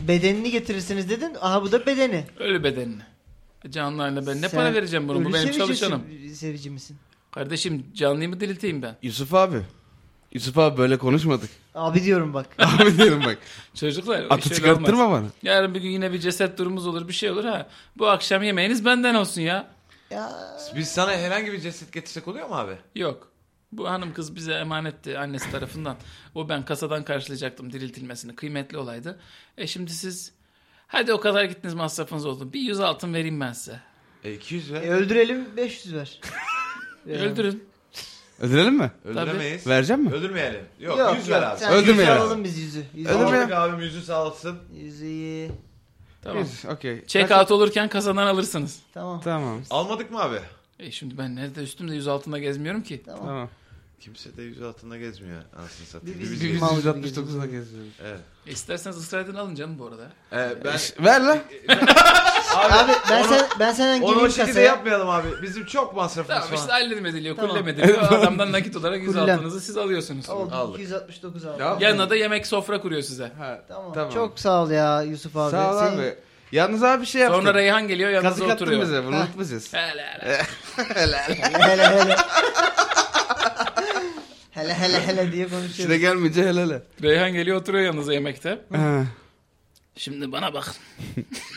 [0.08, 1.36] Bedenini getirirsiniz dedin.
[1.40, 2.24] Aha bu da bedeni.
[2.38, 3.02] Ölü bedenini.
[3.76, 5.24] Haline ben ne Sen para vereceğim bunu?
[5.24, 6.02] Bu benim çalışanım.
[6.34, 6.96] Sevici misin?
[7.30, 8.96] Kardeşim canlıyı mı dirilteyim ben?
[9.02, 9.62] Yusuf abi.
[10.32, 11.50] Yusuf abi böyle konuşmadık.
[11.76, 12.46] Abi diyorum bak.
[12.58, 13.38] abi diyorum bak.
[13.74, 15.22] Çocuklar Atı şöyle çıkarttırma olmaz.
[15.22, 15.30] bana.
[15.42, 17.68] Yarın bir gün yine bir ceset durumumuz olur bir şey olur ha.
[17.98, 19.68] Bu akşam yemeğiniz benden olsun ya.
[20.10, 20.32] ya
[20.76, 22.72] Biz sana herhangi bir ceset getirsek oluyor mu abi?
[22.94, 23.32] Yok.
[23.72, 25.96] Bu hanım kız bize emanetti annesi tarafından.
[26.34, 28.36] O ben kasadan karşılayacaktım diriltilmesini.
[28.36, 29.18] Kıymetli olaydı.
[29.58, 30.32] E şimdi siz
[30.86, 32.52] hadi o kadar gittiniz masrafınız oldu.
[32.52, 33.80] Bir yüz altın vereyim ben size.
[34.24, 34.82] E 200 e, ver.
[34.82, 36.20] öldürelim 500 ver.
[37.06, 37.64] Öldürün.
[38.40, 38.90] Öldürelim mi?
[39.04, 39.66] Öldüremeyiz.
[39.66, 40.12] Vereceğim mi?
[40.12, 40.60] Öldürmeyelim.
[40.80, 41.38] Yok, Yok 100 yok.
[41.38, 41.58] ver abi.
[41.60, 42.16] Sen Öldürme yüzü ya.
[42.22, 42.82] alalım biz yüzü.
[42.94, 43.42] Yüzü, Öldürme ya.
[43.42, 44.58] Aldık abim yüzü sağ olsun.
[44.74, 45.50] yüzü iyi.
[46.22, 46.38] Tamam.
[46.38, 47.04] Yüz, Okey.
[47.06, 48.78] Check Kaç- out olurken kasadan alırsınız.
[48.94, 49.20] Tamam.
[49.24, 49.60] Tamam.
[49.70, 50.36] Almadık mı abi?
[50.78, 53.02] E şimdi ben nerede üstümde yüz altında gezmiyorum ki.
[53.06, 53.26] Tamam.
[53.26, 53.48] Tamam.
[54.00, 56.20] Kimse de yüz altında gezmiyor anasını satayım.
[56.20, 57.92] Biz biz gibi 169'da geziyoruz.
[58.04, 58.20] Evet.
[58.46, 60.02] E isterseniz ısrar edin alın canım bu arada.
[60.32, 61.38] Ee, ben Ver lan.
[62.56, 64.66] Abi ben onu- sen ben senden onu o gireyim şekilde kasaya.
[64.66, 65.28] yapmayalım abi.
[65.42, 66.80] Bizim çok masrafımız Tamam işte var.
[66.82, 67.50] hallediliyor, Tamam.
[67.50, 67.98] kullemediliyor.
[68.12, 69.34] Adamdan nakit olarak yüz Kullem.
[69.38, 70.28] altınızı siz alıyorsunuz.
[70.30, 70.54] Oldu.
[70.54, 70.80] Aldık.
[70.80, 71.60] 269 aldım.
[71.60, 73.32] Ya- Yanına da yemek sofra kuruyor size.
[73.38, 73.92] Ha, Tamam.
[73.94, 74.12] Tamam.
[74.14, 75.50] Çok sağ ol ya Yusuf abi.
[75.50, 76.14] Sağ ol Senin- abi.
[76.52, 77.38] Yalnız abi bir şey yaptın.
[77.40, 78.82] Sonra Reyhan geliyor yanınıza Kazık attın oturuyor.
[78.82, 79.04] bize.
[79.04, 79.74] Bunu unutmayacağız.
[79.74, 80.42] Hele hele.
[80.94, 81.52] hele hele.
[81.52, 82.16] hele hele
[84.64, 85.98] hele diye Şuraya konuşuyoruz.
[85.98, 86.82] gelmeyince hele hele.
[87.02, 88.58] Reyhan geliyor oturuyor yanınıza yemekte.
[89.96, 90.74] Şimdi bana bak.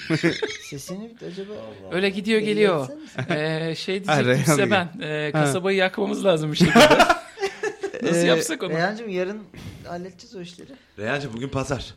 [0.69, 1.53] Sesini acaba
[1.91, 2.87] Öyle gidiyor geliyor.
[3.29, 4.89] Ee, şey diyecektim Reyhan size ben.
[5.01, 6.79] Ee, kasabayı yakmamız lazım bir şekilde.
[8.03, 8.69] Nasıl Ee, yapsak onu?
[8.69, 9.43] Reyhancığım yarın
[9.87, 10.69] halledeceğiz o işleri.
[10.99, 11.93] Reyhancığım bugün pazar.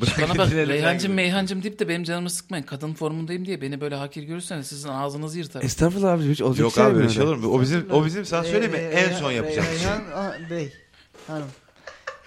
[0.00, 1.14] Bana bak Reyhancım.
[1.14, 2.64] Meyhancım deyip de benim canımı sıkmayın.
[2.64, 5.66] Kadın formundayım diye beni böyle hakir görürseniz sizin ağzınızı yırtarım.
[5.66, 7.48] Estağfurullah abicim hiç olacak Yok şey abi öyle şey olur mu?
[7.48, 8.78] O bizim o bizim sana söyleyeyim mi?
[8.78, 9.88] En son yapacağımız şey.
[9.90, 10.72] Reyhan Bey
[11.26, 11.48] hanım.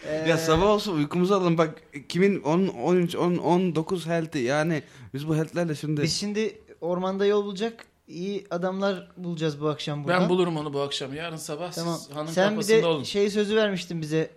[0.08, 5.28] Ee, Ya sabah olsun uykumuzu alalım bak kimin 10 13 10 19 health'i yani biz
[5.28, 10.20] bu health'lerle şimdi Biz şimdi ormanda yol bulacak iyi adamlar bulacağız bu akşam burada.
[10.22, 11.14] Ben bulurum onu bu akşam.
[11.14, 11.98] Yarın sabah Tamam.
[11.98, 13.04] siz hanım Sen bir de olun.
[13.04, 14.30] şey sözü vermiştin bize.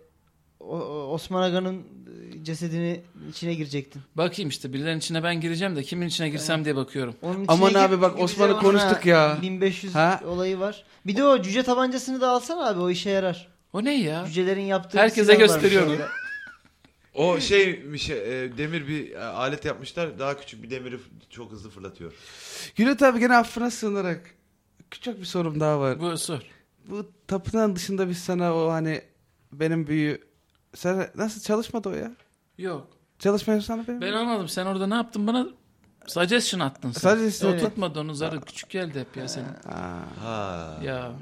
[0.60, 4.02] Osman Aga'nın e, cesedini içine girecektin.
[4.14, 7.14] Bakayım işte birilerinin içine ben gireceğim de kimin içine girsem diye bakıyorum.
[7.22, 9.38] Onun Aman gir- abi bak Osman'ı konuştuk ya.
[9.42, 10.20] 1500 Ha?
[10.26, 10.84] olayı var.
[11.06, 13.48] Bir de o cüce tabancasını da alsana abi o işe yarar.
[13.72, 14.24] O ne ya?
[14.26, 15.96] Cücelerin yaptığı Herkese gösteriyor onu.
[17.14, 20.18] O şey bir şey e, demir bir e, alet yapmışlar.
[20.18, 22.12] Daha küçük bir demiri f- çok hızlı fırlatıyor.
[22.76, 24.34] Gület abi gene affına sığınarak
[24.90, 26.00] küçük bir sorum daha var.
[26.00, 26.38] Bu sor.
[26.90, 29.02] Bu tapınağın dışında biz sana o hani
[29.52, 30.29] benim büyü
[30.74, 32.11] sen nasıl çalışmadı o ya?
[32.59, 32.87] Yok.
[33.18, 34.00] Çalışmıyor sana benim.
[34.00, 34.48] Ben anladım.
[34.48, 35.46] Sen orada ne yaptın bana?
[36.06, 37.11] Suggestion attın sen.
[37.14, 37.52] Suggestion.
[37.52, 39.46] O tutmadı onun zarı küçük geldi hep ya senin.
[40.22, 40.78] Ha.
[40.83, 41.12] Ya.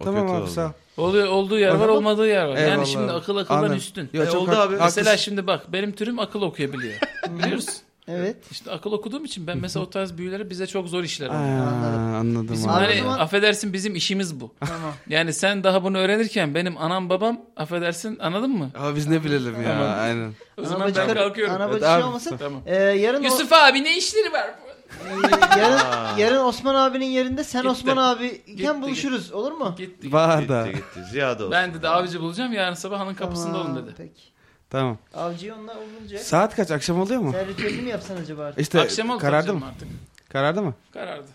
[0.00, 0.46] o tamam abi oldu.
[0.50, 0.72] sağ ol.
[1.04, 2.56] Oluyor, olduğu yer var olmadığı yer var.
[2.56, 2.68] Eyvallah.
[2.70, 3.76] Yani şimdi akıl akıldan Anladım.
[3.76, 4.10] üstün.
[4.12, 4.76] Yo, E, oldu hak- abi.
[4.76, 5.00] haklısın.
[5.00, 6.94] Mesela şimdi bak benim türüm akıl okuyabiliyor.
[7.28, 7.74] Biliyorsun.
[8.08, 8.36] Evet.
[8.50, 11.66] İşte akıl okuduğum için ben mesela o tarz büyüleri bize çok zor işler Aa, oluyor.
[11.66, 12.14] Anladım.
[12.14, 12.48] anladım.
[12.52, 14.54] Bizim Abi hani o zaman- affedersin bizim işimiz bu.
[14.60, 14.92] Tamam.
[15.08, 18.70] Yani sen daha bunu öğrenirken benim anam babam affedersin anladın mı?
[18.78, 19.98] Ama biz ne bilelim ya Tamam.
[19.98, 20.32] aynen.
[20.58, 21.54] O zaman Anabacı ben kalkıyorum.
[21.54, 22.04] Anabacı Evet, şey abi.
[22.04, 22.36] olmasın.
[22.38, 22.60] Tamam.
[22.66, 24.66] Ee, yarın o- Yusuf abi ne işleri var bu?
[25.08, 26.18] Ee, yarın, Aa.
[26.18, 27.72] yarın Osman abinin yerinde sen Gitti.
[27.72, 29.74] Osman abi Gitti, iken buluşuruz olur mu?
[29.78, 30.12] Gitti.
[30.12, 30.66] Var da.
[30.66, 31.00] Gitti gitti.
[31.10, 31.52] Ziyade olsun.
[31.52, 33.94] Ben de avcı bulacağım yarın sabah hanın kapısında olun dedi.
[33.96, 34.22] Peki.
[34.70, 34.98] Tamam.
[35.14, 36.20] Avcıyı onunla bulunacak.
[36.20, 37.32] Saat kaç akşam oluyor mu?
[37.32, 38.60] Sen ritüelini mi yapsan acaba artık?
[38.60, 39.66] İşte Akşam oldu karardı mı?
[39.66, 39.88] artık.
[40.28, 40.74] Karardı mı?
[40.92, 41.26] Karardı.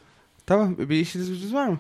[0.46, 1.80] Tamam bir işiniz gücünüz var mı?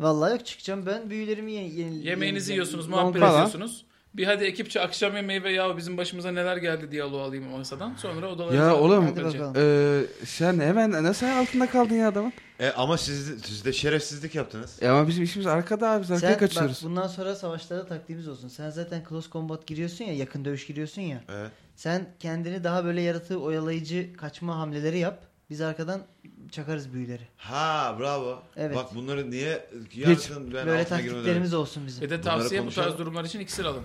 [0.00, 3.34] Vallahi yok çıkacağım ben büyülerimi yeni, yeni Yemeğinizi yiyorsunuz, Long- muhabbet falan.
[3.34, 3.84] ediyorsunuz.
[4.14, 7.94] Bir hadi ekipçe akşam yemeği ve ya bizim başımıza neler geldi diyaloğu alayım masadan.
[7.96, 9.14] Sonra odalara Ya oğlum.
[9.56, 12.32] Ee, sen hemen nasıl altında kaldın ya adamın?
[12.60, 14.82] E, ama siz, siz de şerefsizlik yaptınız.
[14.82, 16.80] Ya ama bizim işimiz arkada abi biz arkaya Sen bak kaçıyoruz.
[16.84, 18.48] bundan sonra savaşlarda taktiğimiz olsun.
[18.48, 21.20] Sen zaten close combat giriyorsun ya yakın dövüş giriyorsun ya.
[21.28, 21.50] Evet.
[21.76, 25.22] Sen kendini daha böyle yaratığı oyalayıcı kaçma hamleleri yap.
[25.50, 26.02] Biz arkadan
[26.50, 27.28] çakarız büyüleri.
[27.36, 28.42] Ha bravo.
[28.56, 28.76] Evet.
[28.76, 32.04] Bak bunları niye yarısın ben böyle taktiklerimiz olsun bizim.
[32.04, 33.82] Bir de tavsiye bu tarz durumlar için iksir alın.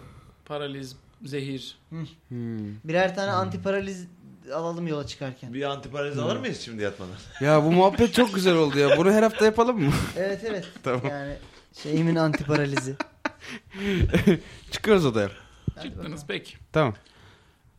[0.48, 1.78] Paraliz, zehir.
[1.90, 2.06] Hmm.
[2.84, 4.08] Birer tane antiparaliz
[4.54, 5.54] alalım yola çıkarken.
[5.54, 7.16] Bir antiparaliz alır mıyız şimdi yatmadan?
[7.42, 8.98] Ya bu muhabbet çok güzel oldu ya.
[8.98, 9.92] Bunu her hafta yapalım mı?
[10.18, 10.68] Evet evet.
[10.84, 11.02] Tamam.
[11.10, 11.34] Yani
[11.84, 12.96] şeyimin antiparalizi.
[14.72, 15.30] Çıkıyoruz odaya.
[15.84, 16.58] Çıktınız peki.
[16.72, 16.94] Tamam.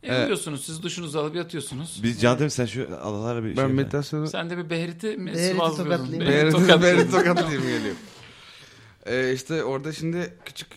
[0.03, 0.19] E, Evet.
[0.23, 1.99] uyuyorsunuz siz duşunuzu alıp yatıyorsunuz.
[2.03, 4.27] Biz Cantim sen şu alalara bir Ben şey meditasyonu...
[4.27, 6.19] Sen de bir Behrit'i mi Behrit'i tokatlayayım.
[6.19, 7.61] Behrit'i Beni tokatlayayım.
[7.61, 7.95] geliyor.
[9.05, 10.67] Ee, işte orada şimdi küçük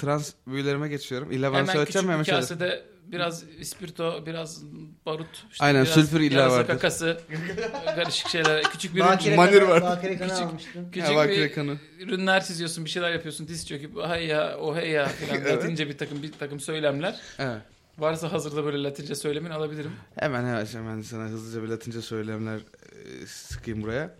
[0.00, 1.32] trans büyülerime geçiyorum.
[1.32, 2.40] İlla ben Hemen küçük söyleyeceğim Hemen söyle.
[2.40, 4.62] kasede biraz ispirto, biraz
[5.06, 5.44] barut.
[5.52, 6.66] işte Aynen, biraz sülfür illa vardır.
[6.74, 7.20] kakası,
[7.84, 8.62] karışık şeyler.
[8.62, 9.82] Küçük bir Bakire Manir var.
[9.82, 10.90] Bakire kanı Küçük- almıştın.
[10.92, 11.76] Küçük Ha, bir kanı.
[11.98, 15.52] ürünler çiziyorsun, bir şeyler yapıyorsun, diz çöküp hay ya, o hey ya falan Evet.
[15.56, 17.20] Latince bir takım bir takım söylemler.
[17.38, 17.62] Evet.
[17.98, 19.92] Varsa hazırda böyle Latince söylemini alabilirim.
[20.18, 24.14] Hemen hemen hemen sana hızlıca bir latince söylemler e, sıkayım buraya.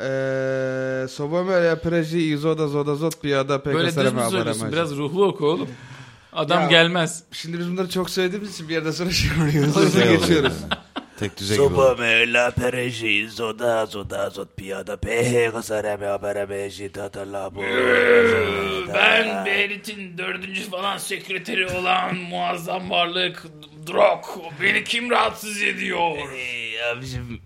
[0.00, 4.72] Eee Sobomere preji izoda zoda zot piyada Böyle düz mü söylüyorsun?
[4.72, 5.68] Biraz ruhlu oku oğlum.
[6.32, 7.22] Adam Ya, gelmez.
[7.32, 9.64] Şimdi biz bunları çok söylediğimiz için bir yerden sonra şey oluyor.
[9.64, 10.52] Hızlı Şey geçiyoruz.
[11.18, 11.74] Tek düze gibi oldu.
[11.74, 17.62] Soba la pereji zoda zoda zot piyada pehe kasareme abarame jita la bu.
[18.94, 23.46] Ben Berit'in dördüncü falan sekreteri olan muazzam varlık
[23.86, 24.38] Drok.
[24.62, 26.16] Beni kim rahatsız ediyor?
[26.32, 27.40] Hey abicim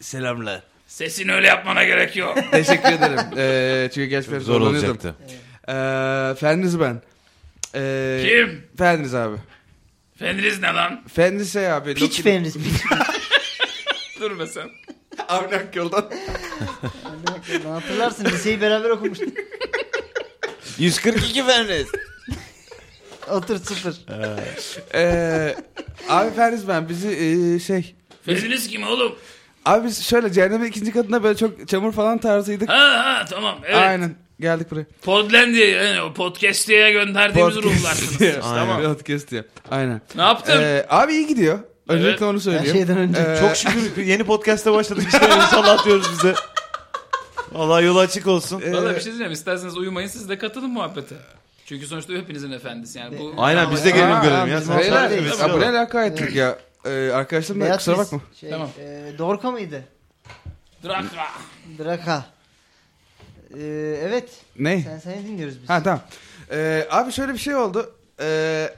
[0.00, 0.62] selamlar.
[0.86, 2.38] Sesin öyle yapmana gerek yok.
[2.50, 3.18] Teşekkür ederim.
[3.36, 4.90] Eee çünkü gerçekten Zor zorlanıyordum.
[4.90, 5.14] olacaktı.
[5.68, 7.02] Eee Fenriz ben.
[7.74, 8.66] Eee Kim?
[8.78, 9.36] Fenriz abi.
[10.18, 11.02] Fenriz ne lan?
[11.14, 11.94] Fenriz şey abi.
[11.94, 12.54] Piç Loki- Fenris.
[12.54, 12.64] Piç.
[14.20, 14.70] Dur be sen.
[15.28, 16.10] Avni Akyol'dan.
[17.72, 19.28] Hatırlarsın liseyi beraber okumuştuk.
[20.78, 21.88] 142 Fenris.
[23.30, 23.94] Otur sıfır.
[24.94, 25.56] Eee
[26.08, 26.88] abi Fenriz ben.
[26.88, 27.94] Bizi eee, şey...
[28.26, 29.16] Fenriz kim oğlum?
[29.66, 32.68] Abi biz şöyle cehennemin ikinci katında böyle çok çamur falan tarzıydık.
[32.68, 32.74] Ha
[33.04, 33.76] ha tamam evet.
[33.76, 34.14] Aynen.
[34.40, 34.84] Geldik buraya.
[35.02, 38.20] Podlendi yani o podcast diye gönderdiğimiz Podcast ruhlarsınız.
[38.20, 38.40] diye.
[38.40, 38.82] Tamam.
[38.82, 39.44] Podcast diye.
[39.70, 40.00] Aynen.
[40.14, 40.60] Ne yaptın?
[40.62, 41.58] Ee, abi iyi gidiyor.
[41.88, 42.22] Öncelikle Evet.
[42.22, 42.76] onu Her söyleyeyim.
[42.76, 43.20] şeyden önce.
[43.20, 46.34] Ee, Çok şükür yeni podcast'a başladık işte inşallah diyoruz bize.
[47.54, 48.62] Allah yolu açık olsun.
[48.66, 49.32] Ee, Valla bir şey diyeceğim.
[49.32, 51.14] İsterseniz uyumayın siz de katılın muhabbete.
[51.66, 53.18] Çünkü sonuçta hepinizin efendisi yani.
[53.18, 54.60] Bu Aynen biz de gelelim görelim abi, ya.
[54.78, 55.62] Beyler, buraya olalım.
[55.76, 56.58] alaka ettik ya.
[56.86, 58.20] Ee, arkadaşlarım da Beatrice, kusura bakma.
[58.40, 58.70] Şey, Tamam.
[58.80, 59.84] e, Dorka mıydı?
[60.84, 61.28] Draka.
[61.78, 62.26] Draka.
[63.54, 63.62] E,
[64.02, 64.30] evet.
[64.58, 64.82] Ne?
[64.82, 65.68] Sen seni dinliyoruz biz.
[65.70, 66.00] Ha tamam.
[66.50, 67.94] Ee, abi şöyle bir şey oldu.
[68.20, 68.74] Ee,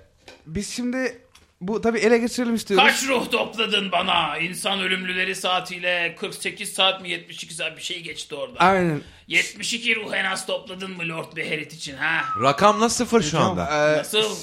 [0.47, 1.19] biz şimdi
[1.61, 2.87] bu tabii ele geçirelim istiyoruz.
[2.87, 4.39] Kaç ruh topladın bana?
[4.39, 8.59] İnsan ölümlüleri saatiyle 48 saat mi 72 saat bir şey geçti orada.
[8.59, 9.01] Aynen.
[9.29, 12.25] 72 ruh en az topladın mı Lord Beherit için ha?
[12.43, 13.93] Rakamla sıfır şu anda.
[13.95, 14.37] Ee, Nasıl?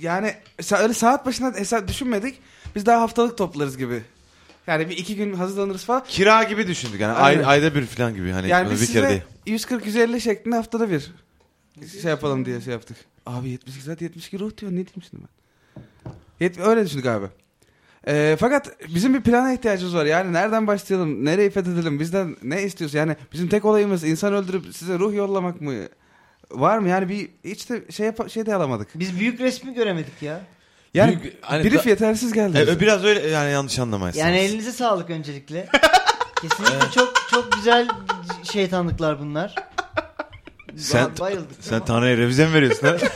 [0.00, 2.38] yani sa- öyle saat başına hesap düşünmedik.
[2.76, 4.02] Biz daha haftalık toplarız gibi.
[4.66, 6.04] Yani bir iki gün hazırlanırız falan.
[6.08, 7.38] Kira gibi düşündük yani Aynen.
[7.38, 9.58] ay, ayda bir falan gibi hani Yani biz bir kere size değil.
[9.60, 11.12] 140-150 şeklinde haftada bir
[12.02, 12.96] şey yapalım diye şey yaptık.
[13.26, 14.72] Abi 72 saat 72 ruh diyor.
[14.72, 16.12] Ne diyeyim şimdi ben?
[16.40, 17.26] Yet öyle düşündük abi.
[18.08, 20.04] Ee, fakat bizim bir plana ihtiyacımız var.
[20.04, 21.24] Yani nereden başlayalım?
[21.24, 22.00] Nereyi fethedelim?
[22.00, 22.98] Bizden ne istiyorsun?
[22.98, 25.74] Yani bizim tek olayımız insan öldürüp size ruh yollamak mı?
[26.50, 26.88] Var mı?
[26.88, 28.88] Yani bir hiç de şey, yap- şey de alamadık.
[28.94, 30.40] Biz büyük resmi göremedik ya.
[30.96, 32.58] Yani Büyük- hani brief da- yetersiz geldi.
[32.58, 32.80] E, bize.
[32.80, 34.16] biraz öyle yani yanlış anlamayız.
[34.16, 35.68] Yani elinize sağlık öncelikle.
[36.42, 37.88] Kesinlikle çok çok güzel
[38.52, 39.54] şeytanlıklar bunlar.
[40.76, 41.56] Sen- Ba- bayıldık.
[41.60, 42.96] Sen Tanrı'ya revize mi veriyorsun ha?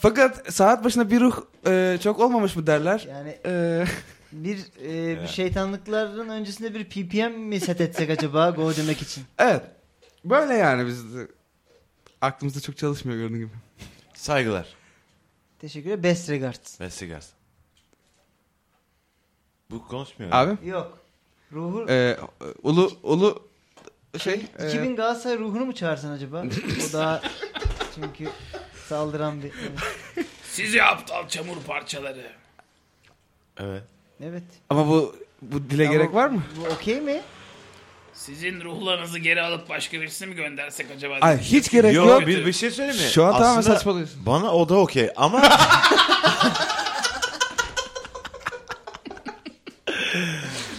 [0.00, 3.06] Fakat saat başına bir ruh e, çok olmamış mı derler?
[3.10, 3.84] Yani E,
[4.32, 9.24] bir e, bu şeytanlıkların öncesinde bir PPM mi set etsek acaba Go demek için?
[9.38, 9.62] evet.
[10.24, 11.28] Böyle yani biz de.
[12.20, 13.50] Aklımızda çok çalışmıyor gördüğün gibi.
[14.14, 14.66] Saygılar.
[15.64, 16.02] Teşekkür ederim.
[16.02, 16.80] Best regards.
[16.80, 17.28] Ve sigars.
[19.70, 20.32] Bu konuşmuyor.
[20.32, 20.68] Abi?
[20.68, 20.98] Yok.
[21.52, 22.16] Ruhu E,
[22.62, 23.42] ulu ulu
[24.18, 24.46] şey.
[24.58, 26.44] e, 2000 Galatasaray ruhunu mu çağırsan acaba?
[26.88, 27.22] O daha
[27.94, 28.28] çünkü
[28.88, 30.26] saldıran bir evet.
[30.42, 32.32] Sizi aptal çamur parçaları.
[33.58, 33.82] Evet.
[34.20, 34.44] evet.
[34.70, 36.42] ama bu bu dile Ama gerek var mı?
[36.56, 37.22] Bu okey mi?
[38.14, 41.18] Sizin ruhlarınızı geri alıp başka birisine mi göndersek acaba?
[41.20, 42.26] Ay hiç gerek Yo, yok.
[42.26, 43.08] bir, bir şey söyleyeyim mi?
[43.08, 44.26] Şu an tamamen Aslında saçmalıyorsun.
[44.26, 45.42] Bana o da okey ama...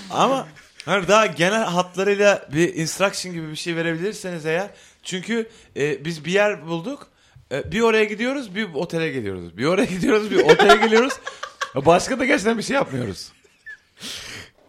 [0.10, 0.48] ama
[0.86, 4.70] hani daha genel hatlarıyla bir instruction gibi bir şey verebilirseniz eğer.
[5.04, 7.08] Çünkü e, biz bir yer bulduk.
[7.52, 9.58] E, bir oraya gidiyoruz, bir otele geliyoruz.
[9.58, 11.14] Bir oraya gidiyoruz, bir otele geliyoruz.
[11.76, 13.32] Başka da gerçekten bir şey yapmıyoruz.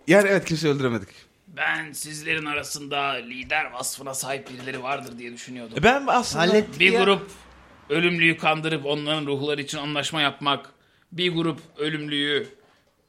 [0.07, 1.26] Yani evet kimse öldüremedik.
[1.57, 5.79] Ben sizlerin arasında lider vasfına sahip birileri vardır diye düşünüyordum.
[5.79, 6.42] E, ben aslında...
[6.42, 7.05] Hallettik Bir ya.
[7.05, 7.31] grup
[7.90, 10.71] ölümlüyü kandırıp onların ruhları için anlaşma yapmak.
[11.12, 12.49] Bir grup ölümlüyü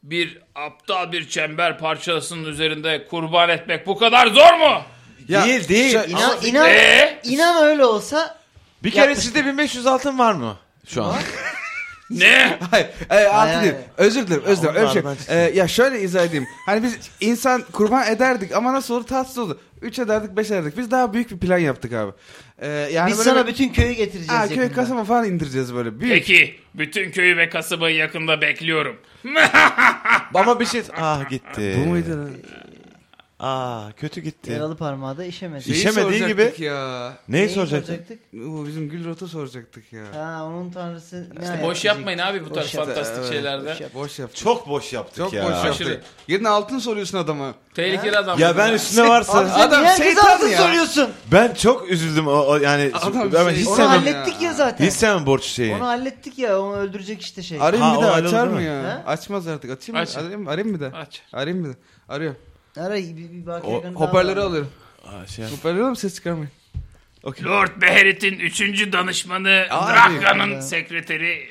[0.04, 4.82] bir aptal bir çember parçasının üzerinde kurban etmek bu kadar zor mu?
[5.28, 5.96] Değil, değil.
[5.96, 7.20] Şö- İnan, inan, Ee?
[7.24, 8.38] inan öyle olsa
[8.84, 10.58] Bir kere sizde 1500 altın var mı?
[10.88, 11.16] Şu an.
[12.10, 12.58] Ne?
[12.72, 13.74] Hayır, e, altı Hayır, değil.
[13.74, 13.86] hayır.
[13.98, 14.76] Özür dilerim, özür dilerim.
[14.88, 15.46] Öyle bir şey.
[15.46, 16.48] E, ya şöyle izah edeyim.
[16.66, 19.58] Hani biz insan kurban ederdik ama nasıl olur tatsız olur.
[19.82, 20.78] Üç ederdik, beş ederdik.
[20.78, 22.12] Biz daha büyük bir plan yaptık abi.
[22.60, 24.74] E, yani biz böyle sana bir- bütün köyü getireceğiz Ha, köy yakında.
[24.82, 26.00] kasaba falan indireceğiz böyle.
[26.00, 26.14] Büyük.
[26.14, 28.98] Peki bütün köyü ve kasabayı yakında bekliyorum.
[30.34, 30.82] Ama bir şey...
[30.98, 31.76] Ah gitti.
[31.80, 32.10] Bu muydu?
[32.10, 32.30] lan?
[33.40, 34.52] Aa kötü gitti.
[34.52, 35.60] Yaralı parmağı da işemedi.
[35.72, 37.14] İş- İşemediği soracaktık ya.
[37.30, 38.20] Neyi Neyi soracaktık?
[38.34, 40.04] O bizim Gülrot'u soracaktık ya.
[40.16, 43.30] Ha onun tanrısı ne İşte boş yapmayın abi bu Boş tarz fantastik Evet.
[43.30, 43.70] şeylerde.
[43.70, 43.94] Boş yap.
[43.94, 44.38] Boş yaptık.
[44.38, 45.44] Çok boş yaptık Çok ya.
[45.46, 45.90] boş Aşırı.
[45.90, 46.10] yaptık.
[46.28, 47.54] Yerine altın soruyorsun adama.
[47.74, 48.40] Tehlikeli adam.
[48.40, 50.58] Ya ben üstüne varsa Abi Adam şeytan altın ya.
[50.58, 51.10] soruyorsun?
[51.32, 54.86] ben çok üzüldüm o, o yani Adam ben şey- Onu hallettik ya zaten.
[54.86, 55.76] Hiç sevmem borç şeyi.
[55.76, 57.62] Onu hallettik ya onu öldürecek işte şey.
[57.62, 59.04] Arayayım bir de açar mı ya?
[59.08, 59.72] Açmaz artık.
[59.72, 60.16] Açayım Aç.
[60.16, 60.22] mı?
[60.22, 60.92] Arayayım, arayayım bir de.
[60.92, 61.22] Aç.
[61.34, 61.76] Arayayım bir de.
[62.10, 62.36] Arıyor.
[62.80, 64.70] Ara bir, bir bak O- Hoparlörü daha- alıyorum.
[65.06, 65.46] Aa, şey.
[65.46, 66.52] Hoparlörü alıp ses çıkarmayın.
[67.46, 68.92] Lord Beherit'in 3.
[68.94, 69.94] danışmanı Abi.
[69.94, 71.48] Drahga'nın sekreteri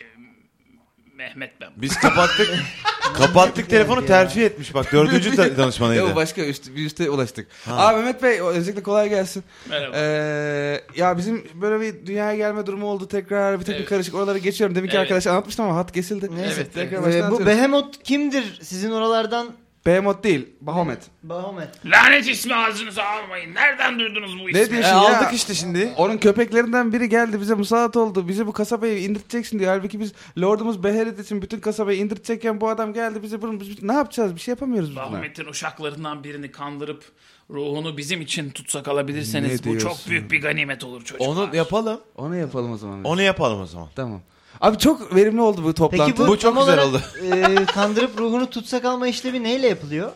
[1.16, 1.68] Mehmet ben.
[1.76, 2.48] Biz kapattık.
[3.14, 6.00] kapattık telefonu terfi etmiş bak dördüncü da- danışmanıydı.
[6.00, 7.48] Yok başka üst, bir üste ulaştık.
[7.70, 9.44] Aa Mehmet Bey öncelikle kolay gelsin.
[9.70, 9.96] Merhaba.
[9.96, 13.88] Ee, ya bizim böyle bir dünyaya gelme durumu oldu tekrar bir takım Evet.
[13.88, 14.76] karışık oralara geçiyorum.
[14.76, 15.02] Deminki Evet.
[15.02, 16.36] arkadaş anlatmıştım ama hat kesildi.
[16.36, 16.52] Neyse.
[16.56, 17.46] Evet, tekrar baştan bu.
[17.46, 19.48] Behemoth kimdir sizin oralardan?
[19.86, 20.98] Behemoth değil Bahomet.
[21.22, 21.68] Bahomet.
[21.84, 23.54] Lanet ismi ağzınıza almayın.
[23.54, 24.60] Nereden duydunuz bu ismi?
[24.62, 25.18] Ne diyorsun E, ya?
[25.18, 25.92] aldık işte şimdi.
[25.96, 28.28] Onun köpeklerinden biri geldi bize musallat oldu.
[28.28, 29.70] Bizi bu kasabayı indireceksin diyor.
[29.72, 33.92] Halbuki biz Lordumuz Beherit için bütün kasabayı indirecekken bu adam geldi bize bunu biz, ne
[33.92, 34.34] yapacağız?
[34.34, 35.02] Bir şey yapamıyoruz buna.
[35.12, 37.04] Bahmet'in uşaklarından birini kandırıp
[37.50, 39.88] ruhunu bizim için tutsak alabilirseniz Ne bu diyorsun?
[39.88, 41.26] çok büyük bir ganimet olur çocuklar.
[41.26, 42.00] Onu yapalım.
[42.16, 43.04] Onu yapalım o zaman.
[43.04, 43.88] Onu yapalım o zaman.
[43.96, 44.20] Tamam.
[44.60, 46.06] Abi çok verimli oldu bu toplantı.
[46.12, 47.00] Peki bu, Bu çok güzel olarak, oldu.
[47.62, 50.12] e, kandırıp ruhunu tutsak alma işlemi neyle yapılıyor?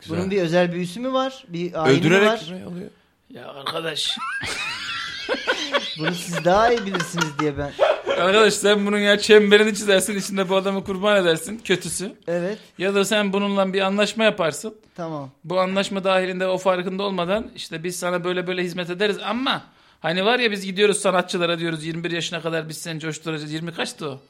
[0.00, 0.18] Güzel.
[0.18, 1.44] Bunun bir özel büyüsü mü var?
[1.48, 2.62] Bir ayini mi Öldürerek var?
[2.66, 2.90] oluyor.
[3.30, 4.18] Ya arkadaş.
[5.98, 7.72] Bunu siz daha iyi bilirsiniz diye ben.
[8.20, 12.12] arkadaş sen bunun ya çemberini çizersin içinde bu adamı kurban edersin kötüsü.
[12.28, 14.74] Evet Ya da sen bununla bir anlaşma yaparsın.
[14.96, 15.30] tamam.
[15.44, 19.62] Bu anlaşma dahilinde o farkında olmadan işte biz sana böyle böyle hizmet ederiz ama
[20.00, 23.52] hani var ya biz gidiyoruz sanatçılara diyoruz 21 yaşına kadar biz seni coşturacağız.
[23.52, 24.20] 20 kaçtı o?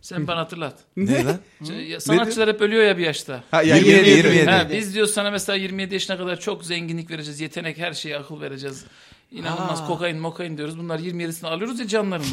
[0.00, 0.74] Sen bana hatırlat.
[0.96, 1.38] Ne lan?
[1.98, 3.44] Sanatçılar hep ölüyor ya bir yaşta.
[3.50, 4.36] Ha, ya 27, 27.
[4.36, 4.50] 27.
[4.50, 7.40] Ha, biz diyoruz sana mesela 27 yaşına kadar çok zenginlik vereceğiz.
[7.40, 8.84] Yetenek her şeye akıl vereceğiz.
[9.30, 10.78] İnanılmaz kokain mokain diyoruz.
[10.78, 12.24] Bunlar 27'sini alıyoruz ya canlarını.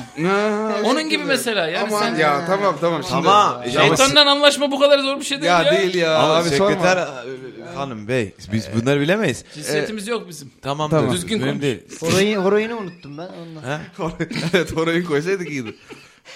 [0.84, 1.68] Onun gibi mesela.
[1.68, 3.04] Yani Aman sen ya tamam tamam.
[3.04, 3.64] Şimdi, Tamam.
[3.66, 5.64] Ya, şeytanla anlaşma bu kadar zor bir şey değil ya.
[5.64, 6.18] ya değil ya.
[6.18, 7.24] Ama abi sekreter sorma.
[7.72, 9.46] e, hanım bey biz bunları bilemeyiz.
[9.54, 10.52] Cinsiyetimiz yok bizim.
[10.62, 10.90] Tamam.
[10.90, 11.14] Tamam.
[11.14, 11.62] Düzgün konuş.
[11.62, 11.82] değil.
[12.00, 13.64] Horoyin, horoyini unuttum ben ondan.
[13.64, 13.82] Ha?
[14.54, 15.76] evet orayı koysaydık iyiydi.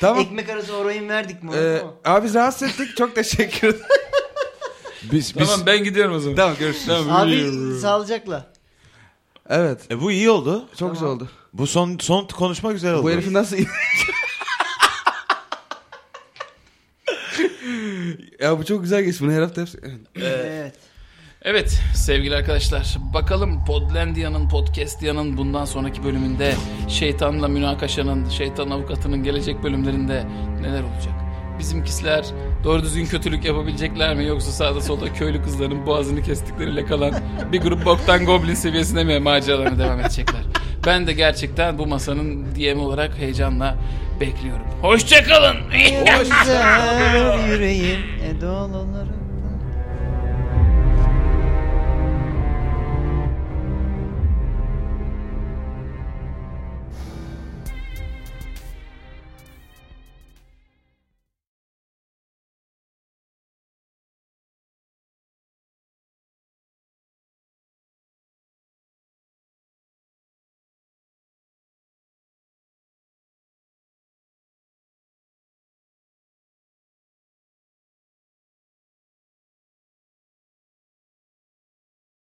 [0.02, 0.24] Tamam.
[0.24, 1.52] Ekmek arası horoyin verdik mi?
[1.56, 1.96] Ee, Tamam.
[2.06, 2.98] abi rahatsız ettik.
[2.98, 3.86] Çok teşekkür ederim.
[5.12, 6.36] Biz, biz, Tamam ben gidiyorum o zaman.
[6.36, 6.90] tamam görüşürüz.
[7.10, 8.57] Abi sağlıcakla.
[9.50, 9.92] Evet.
[9.92, 10.70] E, bu iyi oldu.
[10.80, 11.30] Çok güzel oldu.
[11.54, 13.04] Bu son son konuşma güzel oldu.
[13.04, 13.58] Bu herifin nasıl...
[18.40, 19.24] ya bu çok güzel geçti.
[19.24, 19.80] Bunu her hafta hepsi...
[20.16, 20.74] Evet.
[21.42, 26.56] Evet sevgili arkadaşlar bakalım Podlandia'nın Podcastia'nın bundan sonraki bölümünde
[26.88, 30.26] şeytanla münakaşanın şeytan avukatının gelecek bölümlerinde
[30.62, 31.27] neler olacak?
[31.60, 32.26] Bizimkisler
[32.64, 37.14] doğru düzgün kötülük yapabilecekler mi yoksa sağda solda köylü kızların boğazını kestikleriyle kalan
[37.52, 40.42] bir grup boktan goblin seviyesine mi maceralarına devam edecekler?
[40.86, 43.76] Ben de gerçekten bu masanın DM olarak heyecanla
[44.22, 44.66] bekliyorum.
[44.82, 45.56] Hoşçakalın.
[45.70, 48.42] Güzel yüreğim e.